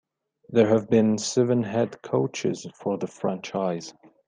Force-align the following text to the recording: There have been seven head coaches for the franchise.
There 0.49 0.67
have 0.69 0.89
been 0.89 1.19
seven 1.19 1.61
head 1.61 2.01
coaches 2.01 2.65
for 2.73 2.97
the 2.97 3.05
franchise. 3.05 3.93